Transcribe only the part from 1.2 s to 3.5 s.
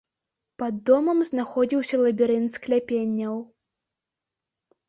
знаходзіўся лабірынт скляпенняў.